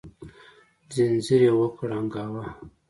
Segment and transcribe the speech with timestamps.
[0.93, 2.43] ځنځير يې وکړانګاوه